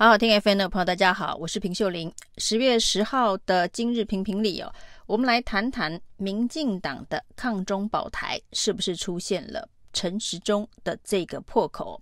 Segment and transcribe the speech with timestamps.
[0.00, 2.14] 好好听 FM 的朋友，大家好，我是平秀玲。
[2.36, 4.72] 十月十号的今日评评里哦，
[5.06, 12.00] 我们来谈谈民进党的抗中保台是不是出现了陈时中的这个破口？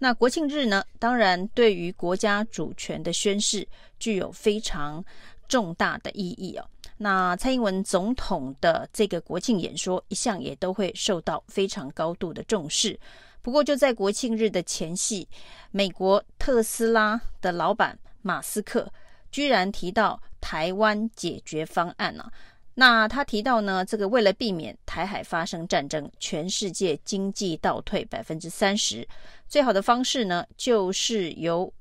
[0.00, 3.64] 那国庆日呢，当然对于国家主权的宣示
[4.00, 5.04] 具有非常
[5.46, 6.68] 重大的意义哦。
[6.96, 12.98] 那蔡英文总统的这个国庆演说，一向也都会受到非常高度的重视。
[13.40, 15.26] 不过，就在国庆日的前夕，
[15.70, 18.92] 美国特斯拉的老板马斯克
[19.30, 22.30] 居然提到台湾解决方案呢、
[22.74, 29.06] 那他提到呢，这个为了避免台海发生战争，全世界经济倒退百分之三十，
[29.48, 31.72] 最好的方式呢，就是由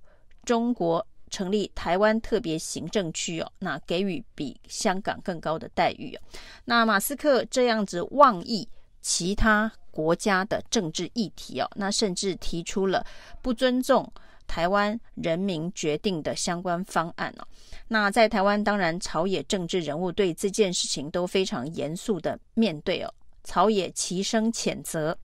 [0.46, 6.22] 中国成立台湾特别行政区哦，那给予比香港更高的待遇哦。
[6.66, 8.68] 那马斯克这样子妄议
[9.02, 9.72] 其他。
[9.98, 13.04] 国家的政治议题哦，那甚至提出了
[13.42, 14.08] 不尊重
[14.46, 17.48] 台湾人民决定的相关方案哦。
[17.88, 23.12] 那在台湾，当然朝野政治人物对这件事情都非常严肃的面对哦，
[23.44, 25.18] 朝野齐声谴责，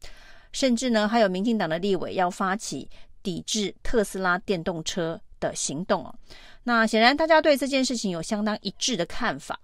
[0.51, 2.89] 甚至呢还有民进党的立委要发起
[3.21, 6.15] 抵制特斯拉电动车的行动哦。
[6.63, 9.59] 那显然大家对这件事情有相当一致的看法。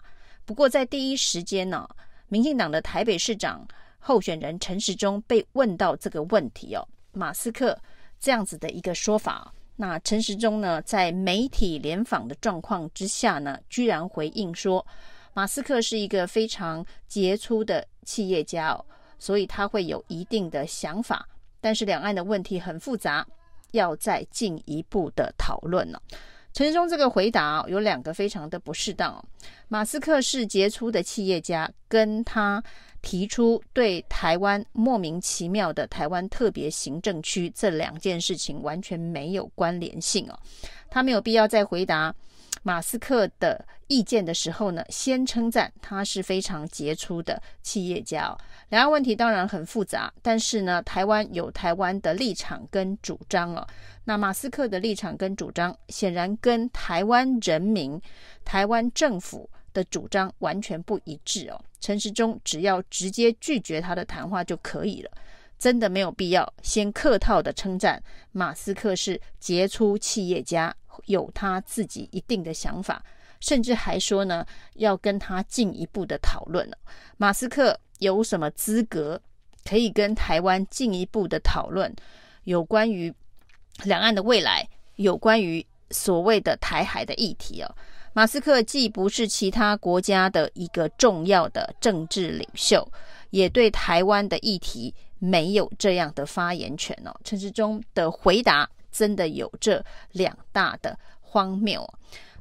[0.45, 1.89] 不过在第一时间呢，
[2.27, 3.67] 民进党的台北市长。
[4.00, 7.78] 候选人陈时中被问到这个问题哦，马斯克
[8.19, 14.86] 这样子的一个说法，那陈时中呢，在媒体联访的状况之下呢，居然回应说，
[15.33, 18.86] 马斯克是一个非常杰出的企业家哦，
[19.17, 21.28] 所以他会有一定的想法，
[21.61, 23.25] 但是两岸的问题很复杂，
[23.72, 26.00] 要再进一步的讨论呢。
[26.59, 29.23] 陈时中这个回答有两个非常的不适当，
[29.69, 32.61] 马斯克是杰出的企业家，跟他。
[33.01, 40.38] 提出对台湾莫名其妙的台湾特别行政区这两件事情完全没有关联性哦，
[40.89, 42.13] 他没有必要再回答
[42.63, 48.38] 马斯克的意见的时候呢，先称赞他是非常杰出的企业家哦。
[48.69, 53.67] 两岸问题当然很复杂，但是呢，台湾有台湾的立场跟主张哦。
[54.03, 58.01] 那马斯克的立场跟主张显然跟台湾人民、
[58.44, 59.50] 台湾政府。
[59.72, 65.11] 的主张完全不一致哦，陈时中只要直接拒绝他的谈话就可以了，
[65.59, 68.01] 真的没有必要先客套的称赞
[68.31, 73.03] 马斯克是杰出企业家，有他自己一定的想法，
[73.39, 74.45] 甚至还说呢
[74.75, 76.69] 要跟他进一步的讨论。
[77.17, 79.21] 马斯克有什么资格
[79.65, 81.93] 可以跟台湾进一步的讨论
[82.45, 83.13] 有关于
[83.83, 87.75] 两岸的未来，有关于所谓的台海的议题哦？
[88.13, 92.85] 马斯克既不是其他国家的一个重要的政治领袖，
[93.29, 97.13] 也对台湾的议题没有这样的发言权哦。
[97.23, 101.88] 陈时中的回答真的有这两大的荒谬。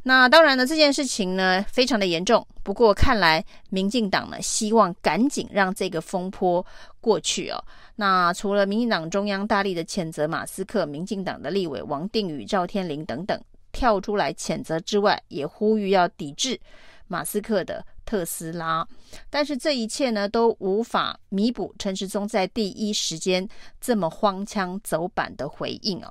[0.04, 2.46] 那当然呢，这件事情呢非常的严重。
[2.62, 6.64] 不过看来民进党呢希望赶紧让这个风波
[7.00, 7.62] 过去哦。
[7.96, 13.40] 那除了民进党中央大力的谴责马斯克，民进党的立委王定宇、赵天麟等等。
[13.70, 16.58] 跳出来谴责之外，也呼吁要抵制
[17.06, 18.88] 马斯克的特斯拉。
[19.28, 23.46] 但是这一切呢，都无法弥补陈时中在第一时间
[23.78, 26.10] 这么荒腔走板的回应啊。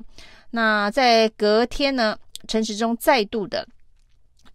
[0.52, 2.16] 那在隔天呢，
[2.48, 3.68] 陈时中再度的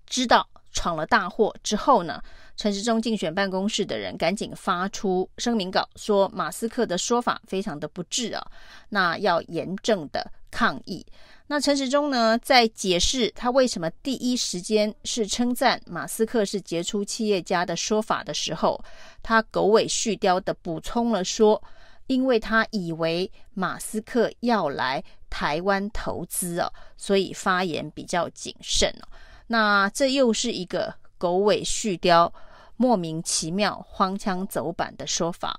[0.06, 2.22] 知道闯了大祸之后呢，
[2.56, 8.47] 陈时中竞选办公室的人赶紧发出声明稿，说马斯克的说法非常的不智啊，
[8.88, 11.04] 那要严正的抗议。
[11.53, 18.83] 那陈时中呢，在解释他为什么第一时间是称赞马斯克是杰出企业家的说法的时候，
[19.23, 21.63] 他狗尾续貂的补充了说，
[22.07, 29.09] 因为他以为马斯克要来台湾投资哦，所以发言比较谨慎哦。
[29.49, 32.33] 那这又是一个狗尾续貂、
[32.79, 35.55] 莫名其妙、荒腔走板的说法。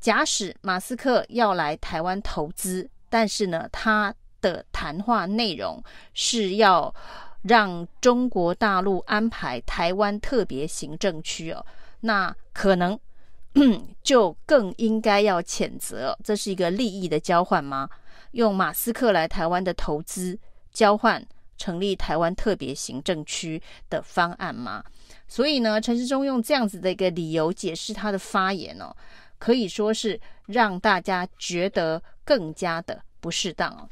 [0.00, 5.82] 假使马斯克要来台湾投资，但是呢，他的谈话内容
[6.14, 6.94] 是要
[7.42, 11.64] 让中国大陆安排台湾特别行政区哦，
[12.00, 12.98] 那可能
[14.02, 17.88] 就更应该要谴责，这是一个利益的交换吗？
[18.32, 20.38] 用马斯克来台湾的投资
[20.72, 21.26] 交换
[21.58, 24.84] 成立台湾特别行政区的方案吗？
[25.26, 28.94] 所以呢，陈世忠用这样子的一个理由解释他的发言哦，
[29.38, 33.88] 可以说是让大家觉得更加的不适当哦。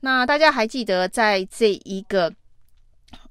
[0.00, 2.32] 那大家还记得，在这一个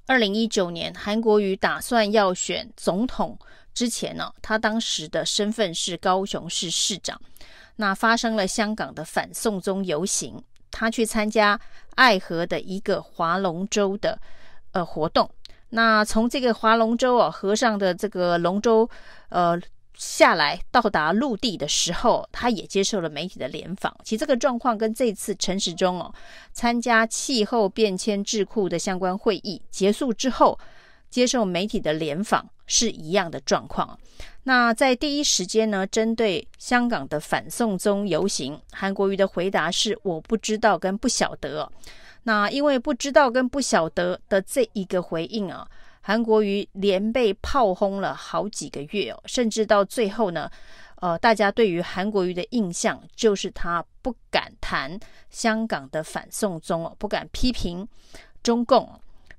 [0.06, 3.38] 二零一九年韩国瑜打算要选总统
[3.72, 7.20] 之前呢，他当时的身份是高雄市市长。
[7.76, 11.58] 那发生了香港的反送中游行，他去参加
[11.94, 14.20] 爱河的一个划龙舟的
[14.72, 15.30] 呃活动。
[15.70, 18.88] 那从这个划龙舟啊，河上的这个龙舟
[19.28, 19.58] 呃
[19.98, 23.94] 下来到达陆地的时候，他也接受了媒体的联访。
[24.04, 26.14] 其实这个状况跟这次陈时中哦
[26.52, 30.56] 参加气候变迁智库的相关会议结束之后，
[31.10, 33.98] 接受媒体的联访是一样的状况。
[34.44, 41.70] 那在第一时间呢，针对香港的反送中游行，韩国瑜的回答是我不知道跟不晓得。
[42.22, 45.66] 那因为不知道跟不晓得的这一个回应啊，
[46.08, 50.50] 韩国瑜连被炮轰了好几个月哦，甚至到最后呢，
[51.02, 57.86] 呃，大家对于韩国瑜的印象就是他不敢谈香港的反送中哦，不敢批评
[58.42, 58.90] 中共。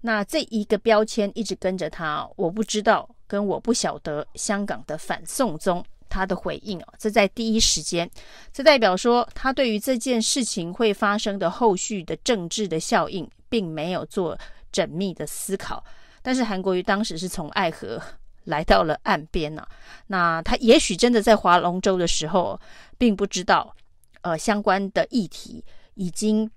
[0.01, 8.07] 那这一个标签一直跟着他，我不知道跟我不晓得香港的反送中，他的回应哦，这在第一时间，
[8.53, 14.37] 这代表说他对于这件事情会发生的后续的政治的效应，并没有做
[14.71, 15.83] 缜密的思考。
[16.21, 18.01] 但是韩国瑜当时是从爱河
[18.45, 19.65] 来到了岸边呐，
[20.07, 22.59] 那他也许真的在划龙舟的时候，
[22.97, 23.75] 并不知道，
[24.21, 25.63] 呃，相关的议题
[25.95, 26.49] 已经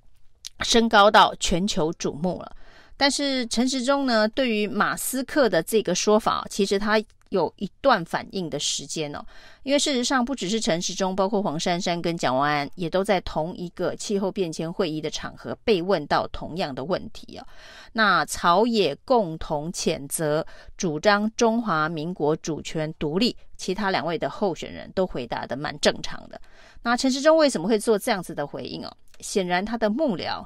[0.60, 2.56] 升高到全球瞩目了。
[2.96, 7.02] 但是陈时中呢，对于马斯克的这个说法，其实他
[7.32, 9.25] 有一段反应的时间哦。
[9.64, 17.46] 因为事实上，不只是陈时中，包括黄珊珊跟蒋万安，也都在同一个气候变迁会议的场合被问到同样的问题啊。
[17.93, 20.46] 那朝野共同谴责
[20.76, 26.40] 主张中华民国主权独立，其他两位的候选人都回答的蛮正常的。
[26.82, 28.96] 那陈时中为什么会做这样子的回应哦？
[29.20, 30.44] 显然他的幕僚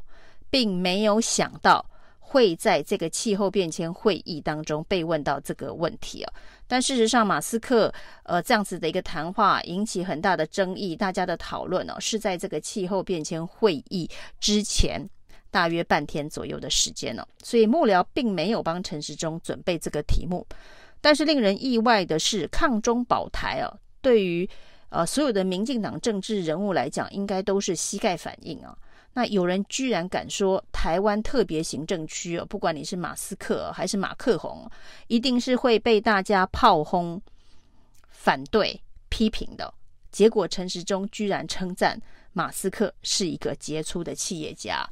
[0.48, 1.84] 并没有想到。
[2.28, 6.32] 会在这个气候变迁会议当中被问到这个问题啊，
[6.66, 7.92] 但事实上，马斯克
[8.24, 15.08] 呃这样子的一个谈话引起很大的争议，大家的讨论哦是在这个气候变迁会议之前
[15.52, 20.44] 大约半天左右的时间哦，所以幕僚并没有帮陈时中准备这个题目，
[21.00, 24.46] 但是令人意外的是，抗中保台哦，对于
[24.88, 28.76] 呃所有的民进党政治人物来讲，应该都是膝盖反应啊。
[29.16, 34.70] 那有人居然敢说台湾特别行政区哦，不管你是马斯克还是马克宏，
[35.06, 37.18] 一定是会被大家炮轰、
[38.10, 38.78] 反对、
[39.08, 39.72] 批评的。
[40.10, 41.98] 结果陈时中居然称赞
[42.34, 44.86] 马斯克是一个杰出的企业家。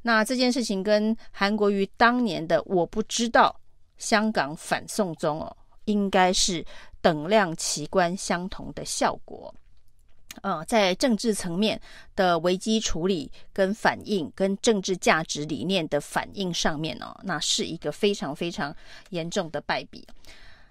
[0.00, 3.54] 那这件事情跟韩国瑜当年的我不知道
[3.98, 5.54] 香港反送中哦，
[5.84, 6.64] 应该是
[7.02, 9.54] 等量齐观相同的效果。
[10.42, 11.80] 呃，在政治层面
[12.16, 18.74] 的危机处理跟反应，跟政治价值理念的反应上面呢，那是一个非常非常
[19.10, 20.06] 严重的败笔。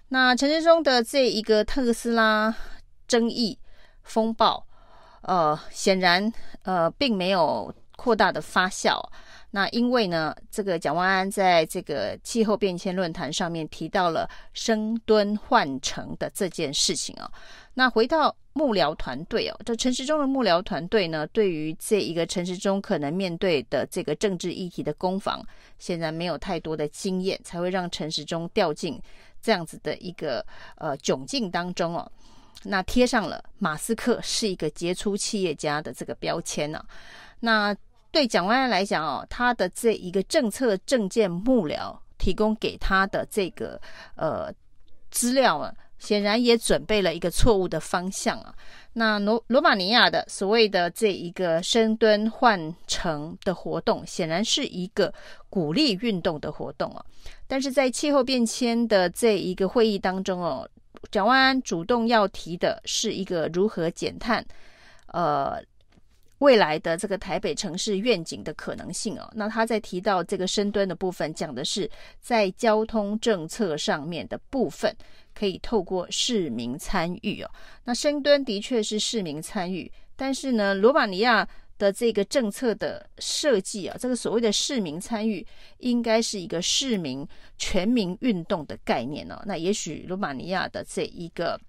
[0.08, 2.54] 那陈志忠的这一个特斯拉
[3.06, 3.58] 争议
[4.02, 4.66] 风暴，
[5.22, 6.32] 呃，显然
[6.62, 9.00] 呃并没有扩大的发酵。
[9.50, 17.30] 那因为呢，这个蒋万安在这个气候变迁论坛上面提到了深蹲换乘的这件事情啊。
[17.74, 25.42] 那回到幕僚团队哦，这陈时中的幕僚团队呢，对于这一个陈时中可能面对的这个政治议题的攻防，
[25.78, 29.00] 显然没有太多的经验，才会让陈时中掉进
[29.40, 30.44] 这样子的一个
[30.76, 32.10] 呃窘境当中哦。
[32.64, 36.86] 那贴上了马斯克是一个杰出企业家的这个标签呢、啊。
[37.40, 37.76] 那
[38.10, 43.78] 对蒋万安来讲哦，他的这一个政策政见幕僚提供给他的这个
[44.16, 44.50] 呃
[45.10, 48.54] 资料啊，显然也准备了一个错误的方向啊。
[48.94, 55.12] 那罗罗马尼亚的所谓的这一个深蹲换乘的活动，显然是一个
[55.50, 57.04] 鼓励运动的活动啊。
[57.46, 60.68] 但是在气候变迁的这一个会议当中哦，
[61.10, 64.42] 蒋万安主动要提的是一个如何减碳，
[65.08, 65.62] 呃。
[66.38, 71.90] 未来的这个台北城市愿景的可能性哦，那他在提到这个深蹲的部分，讲的是
[72.20, 74.94] 在交通政策上面的部分，
[75.34, 77.50] 可以透过市民参与哦。
[77.84, 85.44] 那深蹲的确是市民参与，但是呢，罗马尼亚的这个政策的设计啊，这个所谓的市民参与，
[85.78, 87.26] 应该是一个市民
[87.56, 89.42] 全民运动的概念哦。
[89.44, 91.60] 那也许罗马尼亚的这一个。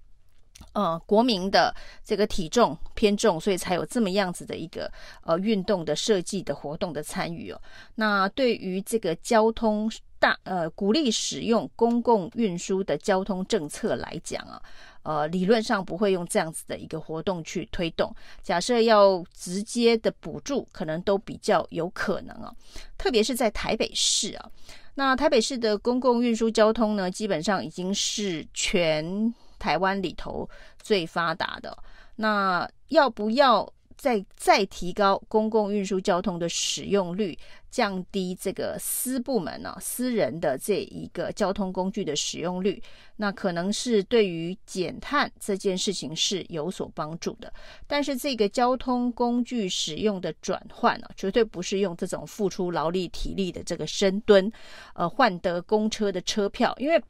[0.74, 1.74] 呃，国民的
[2.04, 4.92] 这个体重偏重，所以才有这么样子的一个
[5.24, 7.60] 呃运动的设计的活动的参与哦。
[7.96, 14.62] 那对于这个交通大呃鼓励使用公共运输的交通政策来讲啊，
[15.01, 18.13] 呃理论上不会用这样子的一个活动去推动。
[18.44, 22.54] 假设要直接的补助，可能都比较有可能啊。
[22.98, 24.51] 特别是在台北市啊，
[24.94, 29.34] 那台北市的公共运输交通呢，基本上已经是全。
[29.60, 30.50] 台湾里头
[30.82, 31.78] 最发达的，
[32.16, 37.38] 那要不要再再提高公共运输交通的使用率，
[37.70, 42.82] 降低这个私部门呢、私人的这一个交通工具的使用率，
[43.18, 47.51] 那可能是对于减碳这件事情是有所帮助的。
[47.88, 54.50] 但是这个交通工具使用的转换呢、啊，绝对不是用这种付出劳力体力的这个深蹲，
[54.94, 57.04] 呃，换得公车的车票，因为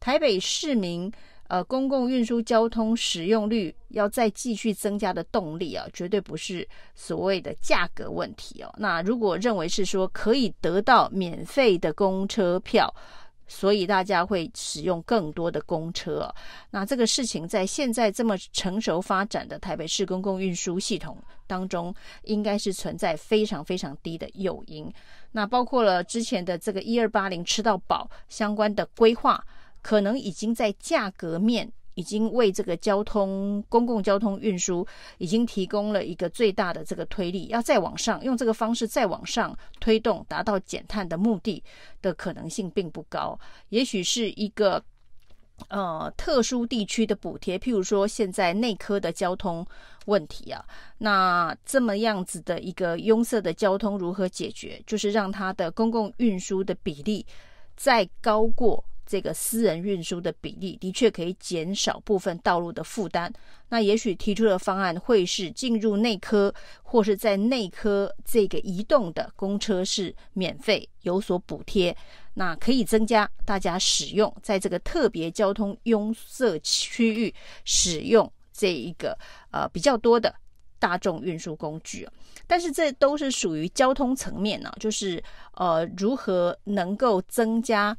[0.00, 1.12] 台北市民。
[1.50, 8.72] 呃，公共运输交通使用率要再继续增加的动力啊，绝对不是所谓的价格问题哦。
[8.78, 12.94] 那如果认为是说可以得到免费的公车票，
[13.48, 16.32] 所以大家会使用更多的公车，
[16.70, 21.92] 那这个事情在现在这么成熟发展的台北市公共运输系统当中，
[22.22, 24.88] 应该是存在非常非常低的诱因。
[25.32, 29.44] 那包括了之前的这个一二八零吃到饱相关的规划。
[29.82, 34.86] 可能已经在价格面已经为这个交通公共交通运输
[35.18, 41.62] 已经提供了一个最大的这个推力，要再往上用这个方式再往上推动，达到减碳的目的
[42.00, 43.38] 的可能性并不高。
[43.68, 44.82] 也许是一个
[45.68, 49.66] 呃特殊地区的补贴，譬如说现在内科的交通
[50.06, 50.64] 问题啊，
[50.96, 54.82] 那这么样子的一个拥塞的交通如何解决？
[54.86, 57.26] 就是让它的公共运输的比例
[57.76, 58.82] 再高过。
[59.10, 63.32] 这个私人运输的比例的确可以减少部分道路的负担。
[63.68, 71.96] 那也许提出的方案会是进入内科，或是在内科这个移动的公车是免费有所补贴，
[72.34, 79.18] 那可以增加大家使用在这个特别交通拥塞区域使用这一个
[79.50, 80.32] 呃比较多的
[80.78, 82.08] 大众运输工具。
[82.46, 85.20] 但是这都是属于交通层面呢，就是
[85.54, 87.96] 呃如何能够增加。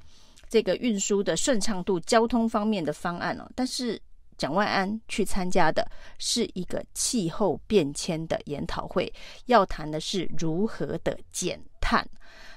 [0.52, 3.98] 这个运输的顺畅度、交通方面的方案哦，但是
[4.38, 9.12] 蒋万安去参加的是一个气候变迁的研讨会，
[9.46, 12.06] 要谈的是如何的减碳。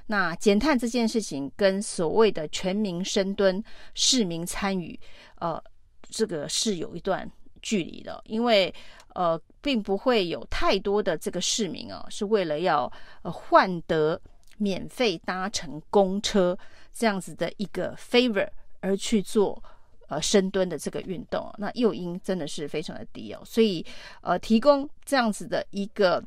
[0.06, 3.62] 那减碳这件事情跟所谓的全民深蹲、
[3.94, 4.98] 市民参与，
[5.36, 5.62] 呃，
[6.10, 7.30] 这个是有一段
[7.62, 8.74] 距离的，因为
[9.14, 14.20] 呃，并不会有太多的这个市民哦，是为了要呃换得
[14.58, 16.58] 免费搭乘公车。
[16.94, 18.48] 这样子的一个 favor
[18.80, 19.60] 而去做
[20.08, 23.84] 呃深蹲的这个运动，那诱因真的是非常的低哦，所以
[24.20, 26.22] 呃提供这样子的一个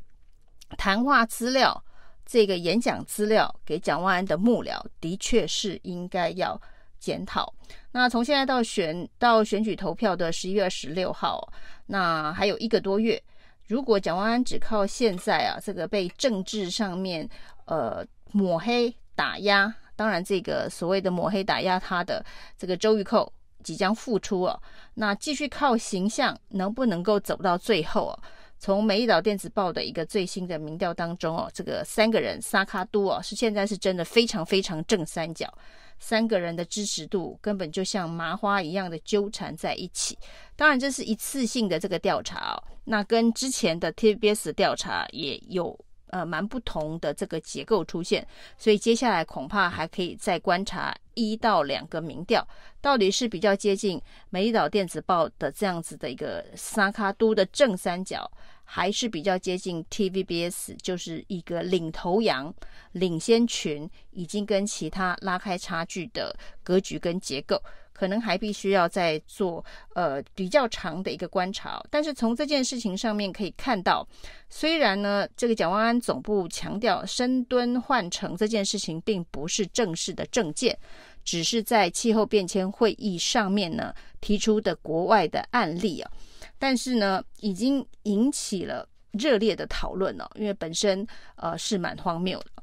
[0.77, 1.81] 谈话资料，
[2.25, 6.59] 这个演讲资料给蒋万安的幕僚，的确是应该要
[6.99, 7.53] 检讨。
[7.91, 11.47] 那从现在到选到选举投票的十一月二十六号，
[11.85, 13.21] 那还有一个多月，
[13.67, 17.29] 如果蒋万安只靠现在啊这个被政治上面
[17.65, 19.73] 呃抹黑打压。
[19.97, 22.25] 当然，这个所谓的抹黑打压他的
[22.57, 23.29] 这个周玉蔻
[23.63, 24.61] 即将复出哦，
[24.93, 28.19] 那继续靠形象能不能够走到最后哦？
[28.59, 35.51] 从美丽岛电子报的一个最新的民调当中哦，这个三个人萨卡都哦是现在是真的非常非常正三角，
[35.99, 40.17] 三个人的支持度根本就像麻花一样的纠缠在一起。
[40.55, 45.77] 当然，这是一次性的这个调查哦，那跟之前的 TBS 调查也有。
[46.09, 48.25] 呃，蛮不同的这个结构出现，
[48.57, 52.47] 所以接下来恐怕还可以再观察一到两个民调，
[52.81, 58.29] 到底是比较接近美丽岛电子报的这样子的一个三脚督的正三角，
[58.63, 62.53] 还是比较接近 TVBS，就是一个领头羊、
[62.93, 67.61] 领先群，已经跟其他拉开差距的格局跟结构。
[67.97, 74.07] 可能还必须要再做呃比较长的一个观察，但是从这件事情上面可以看到，
[74.49, 80.77] 虽然呢这个蒋万安总部强调深蹲换乘这件事情并不是正式的政见，
[81.25, 86.11] 只是在气候变迁会议上面呢提出的国外的案例啊，
[86.59, 92.56] 但是呢已经引起了热烈的讨论了，因为本身呃是蛮荒谬的。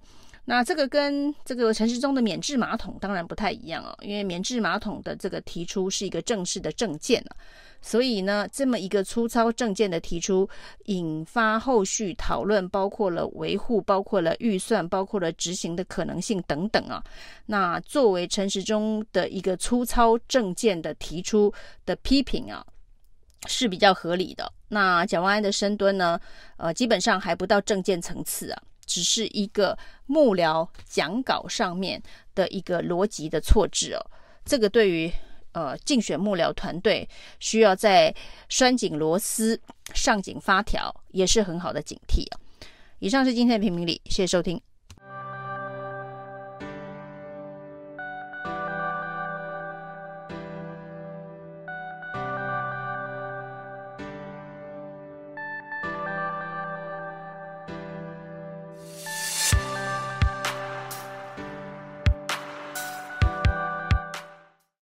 [0.46, 7.36] 那这个跟这个陈时中的免治马桶当然不太一样哦，因为免治马桶的这个提出是一个正式的政见了，
[7.80, 10.46] 所以呢，这么一个粗糙政见的提出，
[10.84, 17.02] 引发后续讨论，包括了维护，包括了预算，包括了执行的可能性等等啊。
[17.46, 21.50] 那作为陈时中的一个粗糙政见的提出
[21.86, 22.62] 的批评啊，
[23.46, 24.52] 是比较合理的。
[24.68, 26.20] 那蒋万安的深蹲呢，
[26.58, 28.62] 呃，基本上还不到政见层次啊。
[28.86, 29.76] 只是一个
[30.06, 32.02] 幕僚讲稿上面
[32.34, 34.06] 的一个逻辑的错置哦，
[34.44, 35.10] 这个对于
[35.52, 37.08] 呃竞选幕僚团队
[37.40, 38.14] 需要在
[38.48, 39.60] 拴紧螺丝、
[39.94, 42.40] 上紧发条，也是很好的警惕啊。
[42.98, 44.60] 以上是今天的评评理，谢谢收听。